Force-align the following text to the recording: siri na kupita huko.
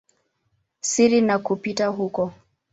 siri 0.89 1.21
na 1.21 1.35
kupita 1.45 1.87
huko. 1.87 2.33